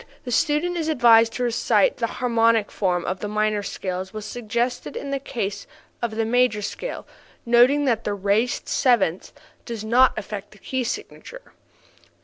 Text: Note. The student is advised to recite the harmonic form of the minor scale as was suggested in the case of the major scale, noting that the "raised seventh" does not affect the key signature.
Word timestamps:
Note. 0.01 0.07
The 0.23 0.31
student 0.31 0.77
is 0.77 0.87
advised 0.89 1.33
to 1.33 1.43
recite 1.43 1.97
the 1.97 2.07
harmonic 2.07 2.71
form 2.71 3.05
of 3.05 3.19
the 3.19 3.27
minor 3.27 3.61
scale 3.61 3.99
as 3.99 4.11
was 4.11 4.25
suggested 4.25 4.95
in 4.97 5.11
the 5.11 5.19
case 5.19 5.67
of 6.01 6.15
the 6.15 6.25
major 6.25 6.63
scale, 6.63 7.05
noting 7.45 7.85
that 7.85 8.03
the 8.03 8.15
"raised 8.15 8.67
seventh" 8.67 9.31
does 9.63 9.83
not 9.85 10.17
affect 10.17 10.53
the 10.53 10.57
key 10.57 10.83
signature. 10.83 11.53